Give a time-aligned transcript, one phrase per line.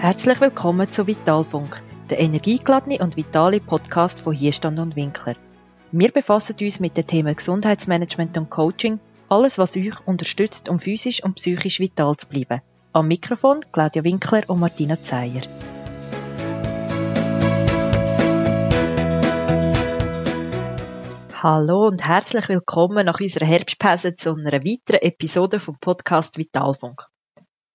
[0.00, 5.34] Herzlich willkommen zu Vitalfunk, der energiegeladene und vitale Podcast von Hierstand und Winkler.
[5.90, 11.24] Wir befassen uns mit den Themen Gesundheitsmanagement und Coaching, alles was euch unterstützt, um physisch
[11.24, 12.62] und psychisch vital zu bleiben.
[12.92, 15.42] Am Mikrofon Claudia Winkler und Martina Zeyer.
[21.42, 27.08] Hallo und herzlich willkommen nach unserer Herbstpause zu einer weiteren Episode vom Podcast Vitalfunk.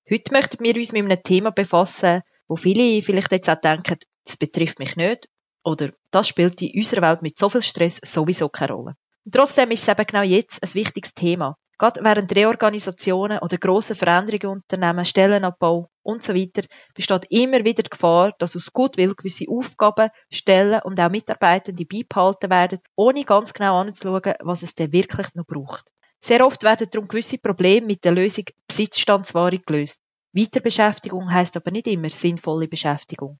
[0.09, 4.35] Heute möchten wir uns mit einem Thema befassen, wo viele vielleicht jetzt auch denken, das
[4.35, 5.29] betrifft mich nicht
[5.63, 8.95] oder das spielt in unserer Welt mit so viel Stress sowieso keine Rolle.
[9.23, 11.55] Und trotzdem ist es eben genau jetzt ein wichtiges Thema.
[11.77, 17.90] Gerade während Reorganisationen oder grossen Veränderungen Unternehmen, Stellenabbau und so weiter, besteht immer wieder die
[17.90, 23.79] Gefahr, dass aus Gutwill gewisse Aufgaben, Stellen und auch Mitarbeitende beibehalten werden, ohne ganz genau
[23.79, 25.85] anzuschauen, was es denn wirklich noch braucht.
[26.26, 30.00] Sehr oft werden darum gewisse Probleme mit der Lösung Besitzstandswahrung gelöst.
[30.32, 33.40] Weiterbeschäftigung heißt aber nicht immer sinnvolle Beschäftigung.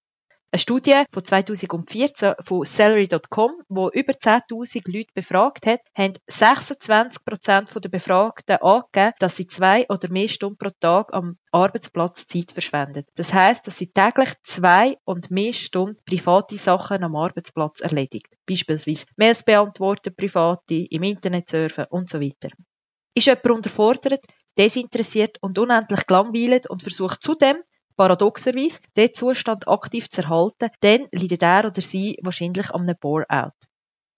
[0.52, 7.72] Eine Studie von 2014 von Salary.com, wo über 10.000 Leute befragt hat, haben 26 Prozent
[7.73, 13.06] der Befragten angegeben, dass sie zwei oder mehr Stunden pro Tag am Arbeitsplatz Zeit verschwenden.
[13.16, 18.36] Das heißt, dass sie täglich zwei und mehr Stunden private Sachen am Arbeitsplatz erledigt.
[18.45, 22.50] Beispielsweise Mails beantworten, private, im Internet surfen und so weiter.
[23.16, 24.22] Ist jemand unterfordert,
[24.58, 27.58] desinteressiert und unendlich gelangweilt und versucht zudem,
[27.95, 33.53] paradoxerweise, den Zustand aktiv zu erhalten, dann leidet er oder sie wahrscheinlich einem Bore-out.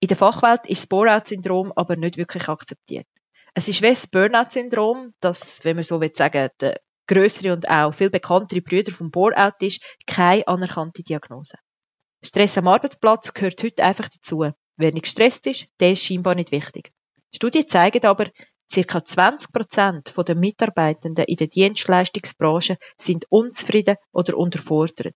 [0.00, 3.06] In der Fachwelt ist das Bore-out-Syndrom aber nicht wirklich akzeptiert.
[3.54, 7.92] Es ist wie das Burnout-Syndrom, das, wenn man so will sagen, der größere und auch
[7.92, 11.56] viel bekanntere Brüder vom Bore-out ist, keine anerkannte Diagnose.
[12.22, 14.50] Stress am Arbeitsplatz gehört heute einfach dazu.
[14.76, 16.92] Wer nicht gestresst ist, der ist scheinbar nicht wichtig.
[17.34, 18.26] Studien zeigen aber,
[18.70, 25.14] Circa 20 Prozent der Mitarbeitenden in der Dienstleistungsbranche sind unzufrieden oder unterfordert.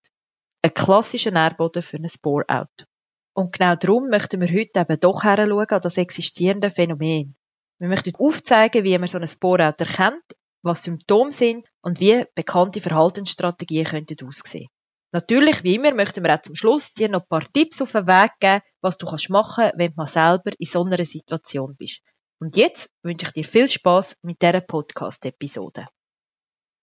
[0.63, 2.87] Ein klassischer Nährboden für ein Bore-out.
[3.35, 7.37] Und genau darum möchten wir heute eben doch heranschauen an das existierende Phänomen.
[7.79, 10.23] Wir möchten aufzeigen, wie man so ein Bore-out erkennt,
[10.63, 14.69] was Symptome sind und wie bekannte Verhaltensstrategien könnten aussehen.
[15.13, 18.07] Natürlich, wie immer, möchten wir auch zum Schluss dir noch ein paar Tipps auf den
[18.07, 22.01] Weg geben, was du machen kannst, wenn du mal selber in so einer Situation bist.
[22.41, 25.87] Und jetzt wünsche ich dir viel Spaß mit dieser Podcast-Episode.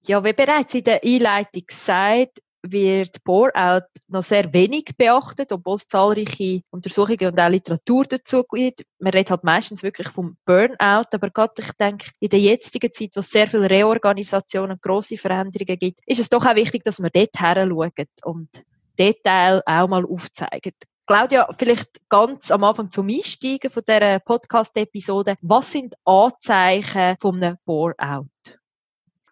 [0.06, 5.88] Ja, wie bereits in der Einleitung gesagt, wird Bore-out noch sehr wenig beachtet, obwohl es
[5.88, 8.84] zahlreiche Untersuchungen und auch Literatur dazu gibt.
[9.00, 13.16] Man redet halt meistens wirklich vom Burnout, aber gerade ich denke, in der jetzigen Zeit,
[13.16, 17.00] wo es sehr viele Reorganisationen und grosse Veränderungen gibt, ist es doch auch wichtig, dass
[17.00, 18.50] man dort her schaut und
[19.00, 20.73] Detail auch mal aufzeigen.
[21.07, 25.38] Claudia, vielleicht ganz am Anfang zum Einsteigen von dieser Podcast-Episode.
[25.40, 28.56] Was sind Anzeichen von einem Bore-out?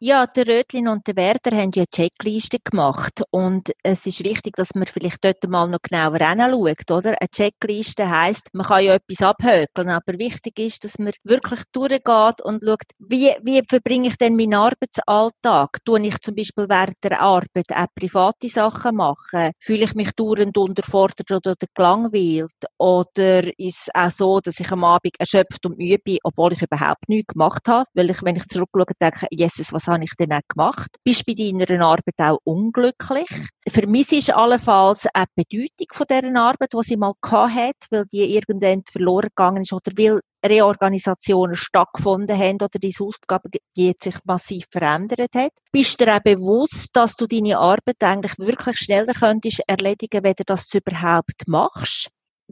[0.02, 4.58] Ja, der Rötlin und der Werder haben ja eine Checkliste gemacht und es ist wichtig,
[4.58, 7.16] dass man vielleicht dort mal noch genauer hinschaut, oder?
[7.18, 12.42] Eine Checkliste heisst, man kann ja etwas abhökeln, aber wichtig ist, dass man wirklich durchgeht
[12.44, 15.78] und schaut, wie, wie verbringe ich denn meinen Arbeitsalltag?
[15.86, 19.52] Tue ich zum Beispiel während der Arbeit auch private Sachen machen?
[19.62, 22.52] Fühle ich mich dauernd unterfordert oder gelangweilt?
[22.78, 26.62] Oder ist es auch so, dass ich am Abend erschöpft und müde bin, obwohl ich
[26.62, 27.86] überhaupt nichts gemacht habe?
[27.94, 30.90] Weil ich, wenn ich zurückschaue, denke, Jesus, was habe ich denn auch gemacht?
[31.04, 33.28] Bist du bei deiner Arbeit auch unglücklich?
[33.68, 38.84] Vermisst allenfalls auch die Bedeutung von dieser Arbeit, die sie mal hat, weil die irgendwann
[38.92, 45.52] verloren gegangen ist oder weil Reorganisationen stattgefunden haben oder dein Aufgabengebiet sich massiv verändert hat.
[45.72, 50.36] Bist du dir auch bewusst, dass du deine Arbeit eigentlich wirklich schneller könntest erledigen, wenn
[50.36, 52.10] du das überhaupt machst?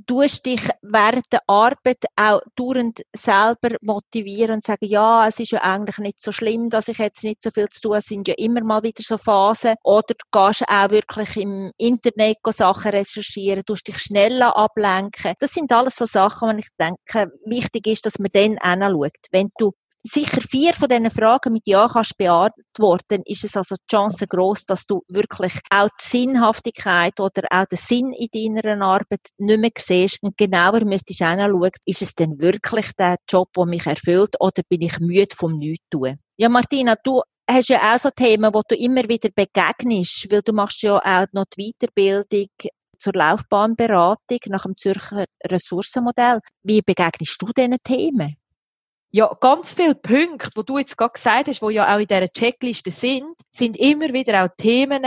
[0.08, 5.62] Tust dich während der Arbeit auch dauernd selber motivieren und sagen, ja, es ist ja
[5.62, 8.00] eigentlich nicht so schlimm, dass ich jetzt nicht so viel zu tun habe.
[8.00, 9.76] Es sind ja immer mal wieder so Phasen.
[9.84, 15.34] Oder du gehst auch wirklich im Internet Sachen recherchieren, tust dich schneller ablenken.
[15.40, 19.14] Das sind alles so Sachen, wo ich denke, wichtig ist, dass man dann hinschaut.
[19.32, 19.72] Wenn du
[20.04, 24.66] sicher vier von diesen Fragen mit Ja kannst beantworten, ist es also die Chance groß,
[24.66, 29.72] dass du wirklich auch die Sinnhaftigkeit oder auch den Sinn in deiner Arbeit nicht mehr
[29.78, 34.36] siehst und genauer müsstest du schauen, ist es denn wirklich der Job, der mich erfüllt
[34.40, 36.20] oder bin ich müde vom Nichtstun?
[36.38, 40.54] Ja, Martina, du hast ja auch so Themen, wo du immer wieder begegnest, weil du
[40.54, 42.48] machst ja auch noch die Weiterbildung
[42.98, 46.40] zur Laufbahnberatung nach dem Zürcher Ressourcenmodell.
[46.64, 48.38] Wie begegnest du diesen Themen?
[49.16, 52.30] Ja, ganz viele Punkte, die du jetzt gerade gesagt hast, die ja auch in dieser
[52.30, 55.04] Checkliste sind, sind immer wieder auch Themen,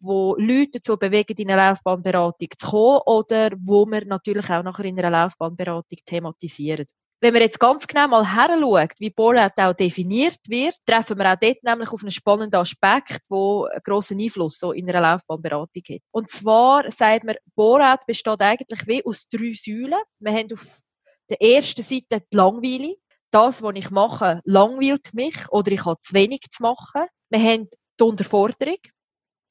[0.00, 4.86] wo Leute dazu bewegen, in eine Laufbahnberatung zu kommen oder wo wir natürlich auch nachher
[4.86, 6.86] in einer Laufbahnberatung thematisieren.
[7.20, 11.38] Wenn man jetzt ganz genau mal heranschaut, wie Borat auch definiert wird, treffen wir auch
[11.38, 16.00] dort nämlich auf einen spannenden Aspekt, der einen grossen Einfluss so in einer Laufbahnberatung hat.
[16.12, 20.00] Und zwar sagt man, Borat besteht eigentlich wie aus drei Säulen.
[20.18, 20.80] Wir haben auf
[21.28, 22.96] der ersten Seite die Langweile.
[23.34, 27.06] Das, was ich mache, langweilt mich oder ich habe zu wenig zu machen.
[27.30, 28.78] Wir haben die Unterforderung.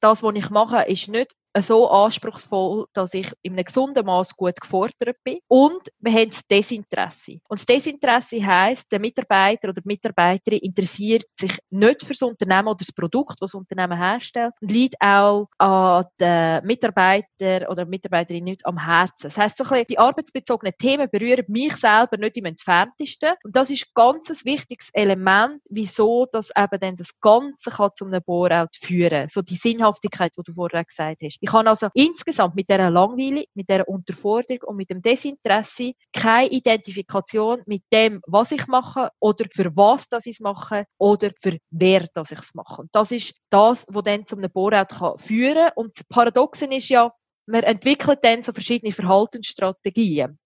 [0.00, 4.60] Das, was ich mache, ist nicht so anspruchsvoll, dass ich in einem gesunden Maß gut
[4.60, 5.38] gefordert bin.
[5.48, 7.38] Und wir haben das Desinteresse.
[7.48, 12.68] Und das Desinteresse heisst, der Mitarbeiter oder die Mitarbeiterin interessiert sich nicht für das Unternehmen
[12.68, 18.44] oder das Produkt, das das Unternehmen herstellt, und liegt auch an den Mitarbeiter oder Mitarbeiterin
[18.44, 19.14] nicht am Herzen.
[19.22, 23.34] Das heisst, so ein bisschen, die arbeitsbezogenen Themen berühren mich selber nicht im Entferntesten.
[23.44, 28.06] Und das ist ganz ein wichtiges Element, wieso das eben dann das Ganze kann zu
[28.06, 29.28] einem Bohrout führen.
[29.28, 31.38] So die Sinnhaftigkeit, die du vorher gesagt hast.
[31.44, 36.48] Ich habe also insgesamt mit dieser Langweile, mit dieser Unterforderung und mit dem Desinteresse keine
[36.48, 41.58] Identifikation mit dem, was ich mache oder für was das ich es mache oder für
[41.68, 42.80] wer das ich es mache.
[42.80, 45.72] Und das ist das, was dann zu einem Bohrout führen kann.
[45.74, 47.12] Und das Paradoxen ist ja,
[47.44, 50.38] man entwickelt dann so verschiedene Verhaltensstrategien.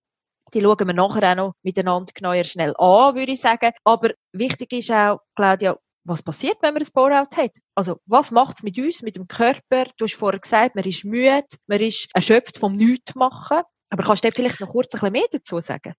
[0.52, 3.70] Die schauen wir nachher auch noch miteinander genauer schnell an, würde ich sagen.
[3.84, 5.78] Aber wichtig ist auch, Claudia,
[6.08, 7.52] was passiert, wenn man ein Bore-out hat?
[7.74, 9.86] Also, was macht es mit uns, mit dem Körper?
[9.96, 13.62] Du hast vorher gesagt, man ist müde, man ist erschöpft vom Nichtmachen.
[13.90, 15.94] Aber kannst du vielleicht noch kurz ein bisschen mehr dazu sagen?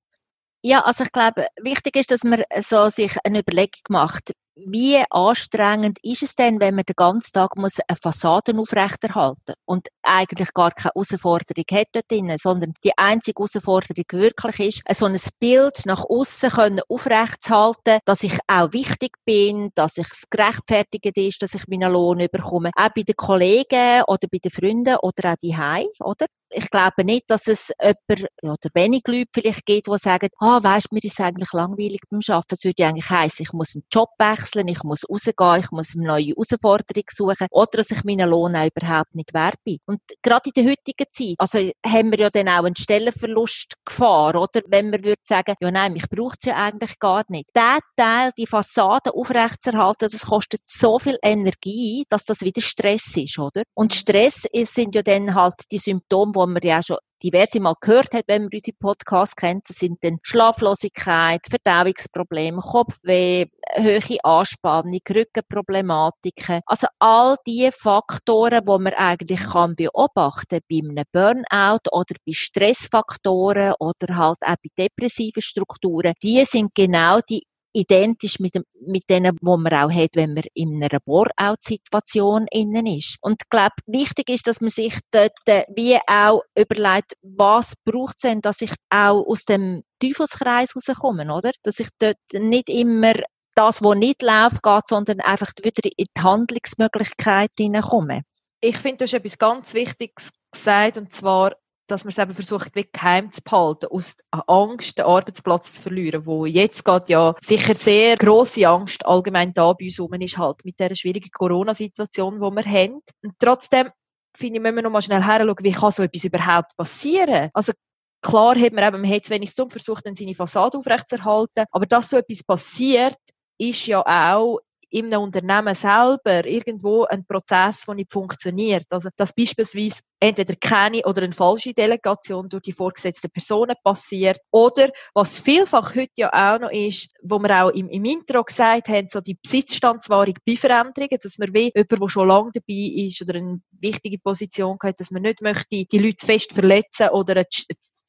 [0.61, 4.33] Ja, also ich glaube, wichtig ist, dass man so sich eine Überlegung macht,
[4.65, 9.87] wie anstrengend ist es denn, wenn man den ganzen Tag muss eine Fassade aufrechterhalten und
[10.03, 15.17] eigentlich gar keine Herausforderung hat dort drin, sondern die einzige Herausforderung wirklich ist, so ein
[15.39, 21.41] Bild nach außen können aufrechtzuhalten, dass ich auch wichtig bin, dass ich es gerechtfertigt ist,
[21.41, 25.37] dass ich meinen Lohn bekomme, auch bei den Kollegen oder bei den Freunden oder auch
[25.41, 25.55] die
[25.99, 26.25] oder?
[26.51, 30.91] ich glaube nicht, dass es jemand, oder wenig Leute vielleicht gibt, die sagen, ah, weisst,
[30.91, 32.55] mir ist eigentlich langweilig beim Arbeiten.
[32.55, 36.07] Es würde eigentlich heissen, ich muss einen Job wechseln, ich muss rausgehen, ich muss eine
[36.07, 39.79] neue Herausforderung suchen, oder dass ich meinen Lohn auch überhaupt nicht wert bin.
[39.85, 44.37] Und gerade in der heutigen Zeit, also haben wir ja dann auch einen Stellenverlust gefahren,
[44.37, 44.61] oder?
[44.67, 47.49] Wenn man würde sagen, ja nein, mich braucht es ja eigentlich gar nicht.
[47.55, 53.37] Der Teil, die Fassade aufrechtzuerhalten, das kostet so viel Energie, dass das wieder Stress ist,
[53.39, 53.63] oder?
[53.73, 56.81] Und Stress sind ja dann halt die Symptome, wo man ja
[57.23, 59.69] diverse Mal gehört hat, wenn man unsere Podcasts kennt.
[59.69, 63.45] Das sind dann Schlaflosigkeit, Verdauungsprobleme, Kopfweh,
[63.77, 66.61] hohe Anspannung, Rückenproblematiken.
[66.65, 73.73] Also all die Faktoren, die man eigentlich kann beobachten bei einem Burnout oder bei Stressfaktoren
[73.79, 77.43] oder halt auch bei depressiven Strukturen, die sind genau die
[77.73, 82.87] identisch mit, dem, mit denen, wo man auch hat, wenn man in einer Bore-out-Situation innen
[82.87, 83.17] ist.
[83.21, 88.15] Und ich glaube, wichtig ist, dass man sich dort äh, wie auch überlegt, was braucht
[88.17, 91.51] es denn, dass ich auch aus dem Teufelskreis rauskomme, oder?
[91.63, 93.13] Dass ich dort nicht immer
[93.55, 98.21] das, was nicht läuft, geht, sondern einfach wieder in die Handlungsmöglichkeit hineinkomme.
[98.61, 101.55] Ich finde, du hast etwas ganz Wichtiges gesagt, und zwar,
[101.91, 106.25] dass man es eben versucht, wie geheim zu behalten, aus Angst, den Arbeitsplatz zu verlieren,
[106.25, 110.63] wo jetzt geht ja sicher sehr große Angst allgemein da bei uns rum ist, halt
[110.63, 113.01] mit der schwierigen Corona-Situation, die wir haben.
[113.23, 113.89] Und trotzdem
[114.35, 117.49] finde ich, müssen wir noch mal schnell heranschauen, wie kann so etwas überhaupt passieren?
[117.53, 117.73] Also
[118.21, 121.85] klar hat man eben, man hat zu wenig zum versucht, dann seine Fassade aufrechtzuerhalten, aber
[121.85, 123.17] dass so etwas passiert,
[123.57, 124.59] ist ja auch
[124.93, 128.85] einem Unternehmen selber irgendwo ein Prozess, der nicht funktioniert.
[128.89, 134.39] Also, dass beispielsweise entweder keine oder eine falsche Delegation durch die vorgesetzten Personen passiert.
[134.51, 138.89] Oder, was vielfach heute ja auch noch ist, wo wir auch im, im Intro gesagt
[138.89, 143.21] haben, so die Besitzstandswahrung bei Veränderungen, dass man wie jemand, der schon lange dabei ist
[143.21, 147.43] oder eine wichtige Position hat, dass man nicht möchte, die Leute fest verletzen oder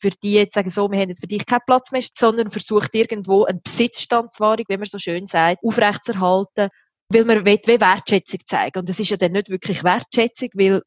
[0.01, 2.95] für die jetzt sagen, so, wir haben jetzt für dich keinen Platz mehr, sondern versucht
[2.95, 6.69] irgendwo eine Besitzstandswahrung, wie man so schön sagt, aufrechtzuerhalten,
[7.11, 8.79] weil man will, wie Wertschätzung zeigen.
[8.79, 10.83] Und das ist ja dann nicht wirklich Wertschätzung, weil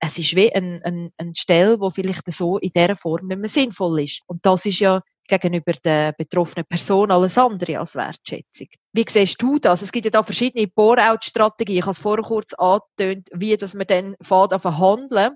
[0.00, 3.48] es ist wie eine ein, ein Stelle, wo vielleicht so in dieser Form nicht mehr
[3.48, 4.22] sinnvoll ist.
[4.26, 8.68] Und das ist ja gegenüber der betroffenen Person alles andere als Wertschätzung.
[8.92, 9.82] Wie siehst du das?
[9.82, 11.78] Es gibt ja da verschiedene Bore-out-Strategien.
[11.78, 15.32] Ich habe es vorher kurz angetönt, wie dass man dann fährt auf handeln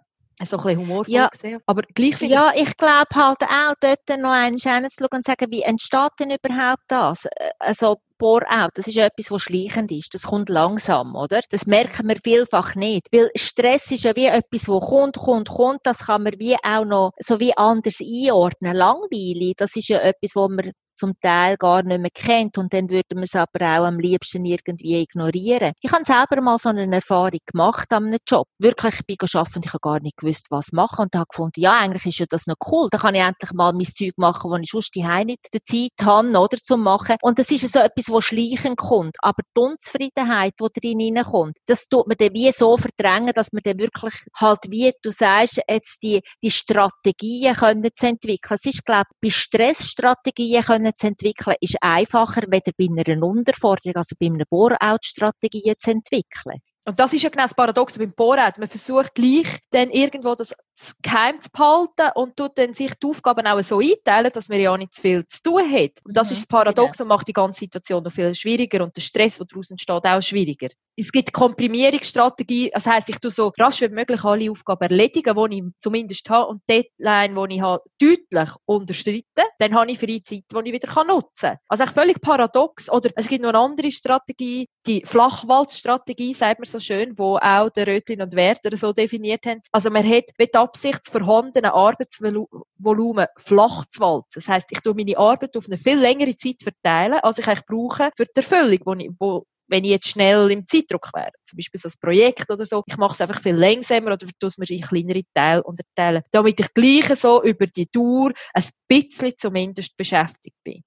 [0.46, 1.28] so ein bisschen humorvoll ja.
[1.28, 1.60] gesehen.
[1.66, 5.62] Aber gleich finde Ja, ich glaube halt auch dort noch einmal hinzuschauen und sagen, wie
[5.62, 7.26] entsteht denn überhaupt das?
[7.58, 10.14] Also, Bore-out, das ist etwas, was schleichend ist.
[10.14, 11.40] Das kommt langsam, oder?
[11.50, 13.08] Das merken wir vielfach nicht.
[13.12, 15.80] Weil Stress ist ja wie etwas, wo kommt, kommt, kommt.
[15.84, 18.76] Das kann man wie auch noch so wie anders einordnen.
[18.76, 22.90] Langweile, das ist ja etwas, wo man zum Teil gar nicht mehr kennt und dann
[22.90, 25.72] würde man es aber auch am liebsten irgendwie ignorieren.
[25.80, 28.46] Ich habe selber mal so eine Erfahrung gemacht an einem Job.
[28.58, 31.60] Wirklich, ich bin gearbeitet und ich habe gar nicht gewusst, was machen und habe gefunden,
[31.60, 32.88] ja, eigentlich ist ja das noch cool.
[32.90, 36.06] Da kann ich endlich mal mein Zeug machen, wo ich sonst die nicht die Zeit
[36.06, 37.16] habe, oder, zum machen.
[37.22, 39.16] Und das ist so etwas, was schleichen kommt.
[39.20, 43.62] Aber die Unzufriedenheit, die drin reinkommt, das tut man dann wie so verdrängen, dass man
[43.64, 48.58] dann wirklich halt, wie du sagst, jetzt die, die Strategien können zu entwickeln.
[48.62, 53.96] Es ist, glaube ich, bei Stressstrategien können zu entwickeln, ist einfacher, weder bei einer Unterforderung,
[53.96, 56.60] also bei einer Bore-out-Strategie zu entwickeln.
[56.86, 58.58] Und das ist ja genau das Paradox beim Bohrrad.
[58.58, 60.54] Man versucht gleich dann irgendwo das
[61.02, 64.76] geheim zu behalten und tut dann sich die Aufgaben auch so einteilen, dass man ja
[64.76, 65.92] nicht zu viel zu tun hat.
[66.04, 67.04] Und das mhm, ist das Paradox genau.
[67.04, 70.22] und macht die ganze Situation noch viel schwieriger und der Stress, der daraus entsteht, auch
[70.22, 70.68] schwieriger.
[70.96, 75.58] Es gibt Komprimierungsstrategie, das heisst, ich tue so rasch wie möglich alle Aufgaben erledigen, die
[75.58, 79.48] ich zumindest habe und die Deadline, die ich habe, deutlich unterschreiten.
[79.58, 81.56] Dann habe ich freie Zeit, die ich wieder nutzen kann.
[81.68, 82.90] Also echt völlig paradox.
[82.90, 87.70] Oder es gibt noch eine andere Strategie, die Flachwaldstrategie, sagt man so schön, wo auch
[87.70, 89.62] der Rötlin und Werder so definiert haben.
[89.72, 90.24] Also man hat
[90.70, 94.30] Absicht das vorhandene Arbeitsvolumen flach zu walzen.
[94.34, 97.66] Das heisst, ich tue meine Arbeit auf eine viel längere Zeit verteilen, als ich eigentlich
[97.66, 101.56] brauche für die Erfüllung, wo, ich, wo wenn ich jetzt schnell im Zeitdruck wäre, zum
[101.56, 104.58] Beispiel so ein Projekt oder so, ich mache es einfach viel langsamer oder tue es
[104.58, 109.96] mir in kleinere Teile unterteilen, damit ich gleich so über die Dauer ein bisschen zumindest
[109.96, 110.82] beschäftigt bin.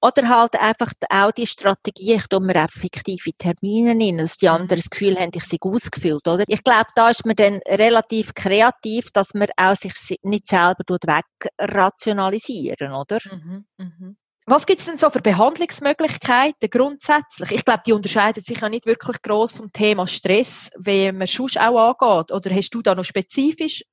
[0.00, 4.46] Oder halt einfach auch die Strategie, ich tue mir auch fiktive Termine rein, dass die
[4.46, 4.52] mhm.
[4.52, 6.44] anderen das Gefühl haben, ich sei ausgefüllt, oder?
[6.46, 12.92] Ich glaube, da ist man dann relativ kreativ, dass man auch sich nicht selber wegrationalisieren,
[12.92, 13.18] oder?
[13.30, 14.14] Mhm, mh.
[14.50, 17.52] Was gibt es denn so für Behandlungsmöglichkeiten grundsätzlich?
[17.52, 21.60] Ich glaube, die unterscheiden sich ja nicht wirklich groß vom Thema Stress, wie man sonst
[21.60, 22.32] auch angeht.
[22.32, 23.84] Oder hast du da noch spezifisch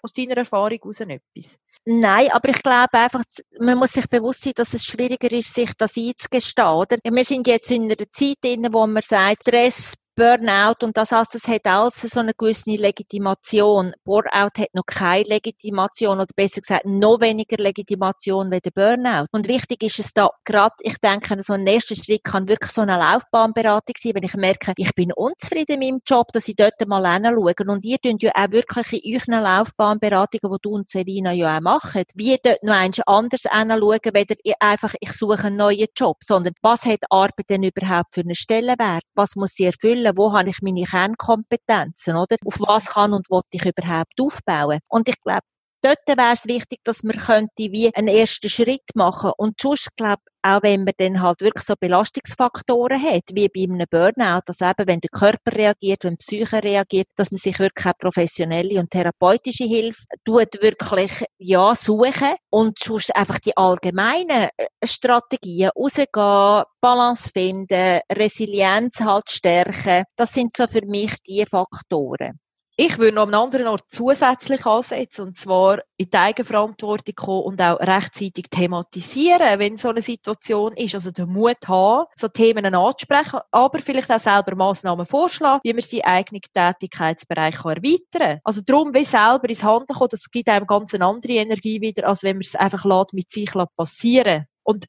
[0.00, 1.58] aus deiner Erfahrung heraus etwas?
[1.90, 3.22] Nein, aber ich glaube einfach,
[3.60, 6.98] man muss sich bewusst sein, dass es schwieriger ist, sich das einzugestehen, oder?
[7.02, 11.36] Wir sind jetzt in einer Zeit in wo man sagt, Stress Burnout und das heißt,
[11.36, 13.92] es hat alles so eine gewisse Legitimation.
[14.02, 19.26] Burnout hat noch keine Legitimation oder besser gesagt noch weniger Legitimation wie der Burnout.
[19.30, 22.80] Und wichtig ist es da gerade, ich denke, so ein nächster Schritt kann wirklich so
[22.80, 26.84] eine Laufbahnberatung sein, wenn ich merke, ich bin unzufrieden mit meinem Job, dass ich dort
[26.88, 27.54] mal hinschaue.
[27.68, 31.60] Und ihr tut ja auch wirklich in euren Laufbahnberatungen, die du und Selina ja auch
[31.60, 36.54] machen, wie dort noch eins anders hinschauen, weder einfach, ich suche einen neuen Job, sondern
[36.60, 39.04] was hat Arbeit denn überhaupt für einen Stellenwert?
[39.14, 40.07] Was muss sie erfüllen?
[40.08, 42.36] Wählen, wo habe ich meine Kernkompetenzen, oder?
[42.44, 44.80] Auf was kann und will ich überhaupt aufbauen?
[44.88, 45.42] Und ich glaube,
[45.82, 49.32] dort wäre es wichtig, dass man könnte wie einen ersten Schritt machen.
[49.36, 53.86] Und sonst, glaube auch wenn man dann halt wirklich so Belastungsfaktoren hat, wie bei einem
[53.90, 57.86] Burnout, dass eben, wenn der Körper reagiert, wenn die Psyche reagiert, dass man sich wirklich
[57.86, 64.66] auch professionelle und therapeutische Hilfe tut wirklich, ja, suchen und sonst einfach die allgemeinen äh,
[64.84, 70.04] Strategien rausgehen, Balance finden, Resilienz halt stärken.
[70.16, 72.38] Das sind so für mich die Faktoren.
[72.80, 77.42] Ich würde noch an einem anderen Ort zusätzlich ansetzen, und zwar in die Eigenverantwortung kommen
[77.42, 80.94] und auch rechtzeitig thematisieren, wenn so eine Situation ist.
[80.94, 85.82] Also den Mut haben, so Themen anzusprechen, aber vielleicht auch selber Massnahmen vorschlagen, wie man
[85.82, 88.40] seinen eigenen Tätigkeitsbereich erweitern kann.
[88.44, 92.06] Also darum, wie selber ins Handeln kommen, das gibt einem ganz eine andere Energie wieder,
[92.06, 94.86] als wenn man es einfach mit sich passieren Und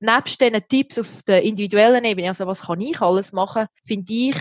[0.00, 4.36] nebst diesen Tipps auf der individuellen Ebene, also was kann ich alles machen, finde ich,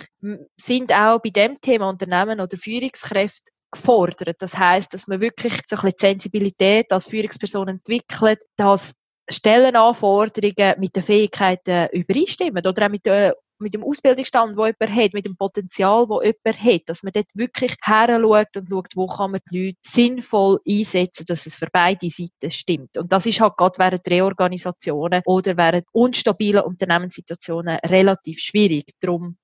[0.55, 4.37] sind auch bei dem Thema Unternehmen oder Führungskräfte gefordert.
[4.39, 8.93] Das heißt, dass man wirklich so ein bisschen Sensibilität als Führungsperson entwickelt, dass
[9.29, 15.13] Stellenanforderungen mit den Fähigkeiten übereinstimmen oder auch mit den mit dem Ausbildungsstand, wo jemand hat,
[15.13, 19.31] mit dem Potenzial, wo jemand hat, dass man dort wirklich her und schaut, wo kann
[19.31, 22.97] man die Leute sinnvoll einsetzen, dass es für beide Seiten stimmt.
[22.97, 28.91] Und das ist halt gerade während Reorganisationen oder während unstabilen Unternehmenssituationen relativ schwierig.
[28.99, 29.37] Darum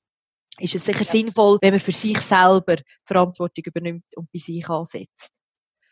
[0.59, 1.05] ist es sicher ja.
[1.05, 5.29] sinnvoll, wenn man für sich selber Verantwortung übernimmt und bei sich ansetzt.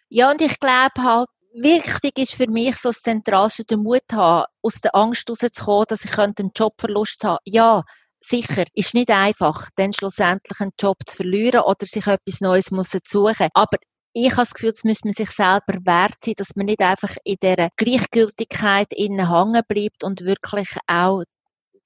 [0.09, 4.45] Ja, und ich glaube halt, wichtig ist für mich so das Zentralste, den Mut haben,
[4.61, 7.83] aus der Angst rauszukommen, dass ich einen Jobverlust haben Ja,
[8.21, 12.91] sicher, ist nicht einfach, dann schlussendlich einen Job zu verlieren oder sich etwas Neues muss
[13.05, 13.49] suchen.
[13.53, 13.77] Aber
[14.13, 17.15] ich habe das Gefühl, es müsste man sich selber wert sein, dass man nicht einfach
[17.23, 21.23] in dieser Gleichgültigkeit innen hängen bleibt und wirklich auch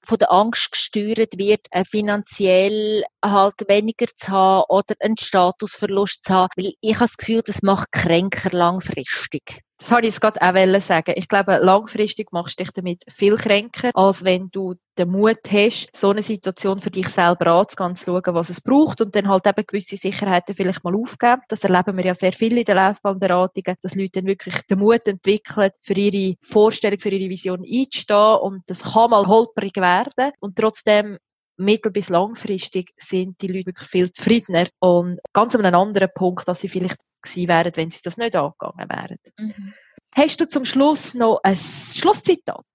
[0.04, 6.34] von der Angst gesteuert wird, äh, finanziell halt weniger zu haben oder einen Statusverlust zu
[6.34, 6.50] haben.
[6.56, 9.65] Weil ich habe das Gefühl, das macht kränker langfristig.
[9.78, 11.14] Das habe ich jetzt gerade auch sagen.
[11.18, 15.90] Ich glaube, langfristig machst du dich damit viel kränker, als wenn du den Mut hast,
[15.96, 19.46] so eine Situation für dich selber anzugehen, zu schauen, was es braucht und dann halt
[19.46, 21.42] eben gewisse Sicherheiten vielleicht mal aufgeben.
[21.50, 25.06] Das erleben wir ja sehr viel in den Laufbahnberatungen, dass Leute dann wirklich den Mut
[25.08, 30.58] entwickeln, für ihre Vorstellung, für ihre Vision einzustehen und das kann mal holperig werden und
[30.58, 31.18] trotzdem
[31.58, 36.48] mittel- bis langfristig sind die Leute wirklich viel zufriedener und ganz an einem anderen Punkt,
[36.50, 39.18] als sie vielleicht gewesen wären, wenn sie das nicht angegangen wären.
[39.38, 39.74] Mhm.
[40.16, 42.66] Hast du zum Schluss noch ein Schlusszitat?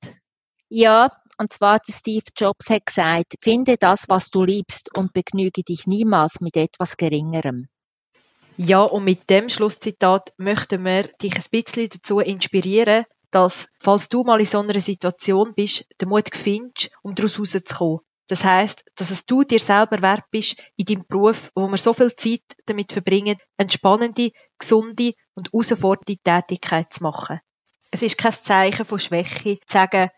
[0.68, 5.86] Ja, und zwar Steve Jobs hat gesagt, finde das, was du liebst und begnüge dich
[5.86, 7.68] niemals mit etwas Geringerem.
[8.58, 14.22] Ja, und mit dem Schlusszitat möchten wir dich ein bisschen dazu inspirieren, dass, falls du
[14.22, 18.00] mal in so einer Situation bist, den Mut findest, um daraus rauszukommen.
[18.30, 21.92] Das heißt, dass es du dir selber wert bist in deinem Beruf, wo wir so
[21.92, 27.40] viel Zeit damit verbringen, eine spannende, gesunde und herausfordernde Tätigkeit zu machen.
[27.90, 30.10] Es ist kein Zeichen von Schwäche, zu sagen,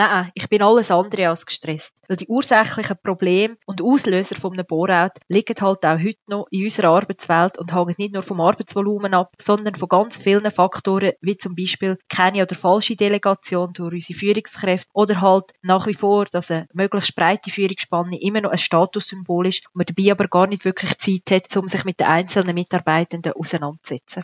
[0.00, 1.92] Nein, ich bin alles andere als gestresst.
[2.06, 6.62] Weil die ursächlichen Probleme und Auslöser von einem Bohrout liegen halt auch heute noch in
[6.62, 11.36] unserer Arbeitswelt und hängen nicht nur vom Arbeitsvolumen ab, sondern von ganz vielen Faktoren, wie
[11.36, 16.52] zum Beispiel keine oder falsche Delegation durch unsere Führungskräfte oder halt nach wie vor, dass
[16.52, 20.64] eine möglichst breite Führungsspanne immer noch ein Statussymbol ist und man dabei aber gar nicht
[20.64, 24.22] wirklich Zeit hat, um sich mit den einzelnen Mitarbeitenden auseinanderzusetzen.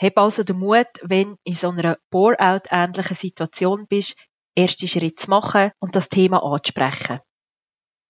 [0.00, 4.14] Hab also den Mut, wenn du in so einer Bore-out-ähnlichen Situation bist,
[4.58, 7.20] erste Schritte zu machen und das Thema anzusprechen.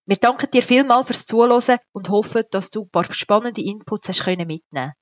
[0.07, 4.27] Wir danken dir vielmals fürs Zuhören und hoffen, dass du ein paar spannende Inputs hast
[4.27, 4.93] mitnehmen können.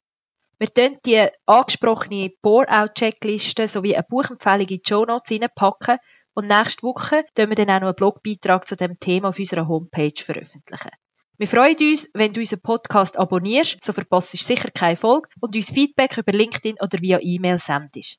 [0.58, 5.98] Wir tun die angesprochene Bore-out-Checkliste sowie eine Buchempfehlung in die Show Notes reinpacken
[6.34, 9.68] und nächste Woche tun wir dann auch noch einen Blogbeitrag zu dem Thema auf unserer
[9.68, 10.90] Homepage veröffentlichen.
[11.38, 15.54] Wir freuen uns, wenn du unseren Podcast abonnierst, so verpasst du sicher keine Folge und
[15.54, 18.18] uns Feedback über LinkedIn oder via E-Mail sendest.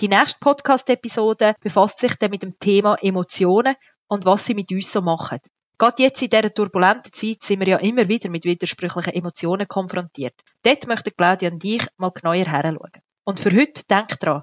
[0.00, 3.74] Die nächste Podcast-Episode befasst sich dann mit dem Thema Emotionen
[4.08, 5.40] und was sie mit uns so machen.
[5.76, 10.34] Gerade jetzt in dieser turbulenten Zeit sind wir ja immer wieder mit widersprüchlichen Emotionen konfrontiert.
[10.62, 12.92] Dort möchte Claudia und ich mal genauer heranschauen.
[13.24, 14.42] Und für heute denk dran.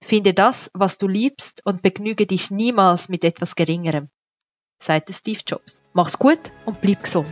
[0.00, 4.10] Finde das, was du liebst und begnüge dich niemals mit etwas Geringerem,
[4.80, 5.80] sagt Steve Jobs.
[5.92, 7.26] Mach's gut und bleib gesund.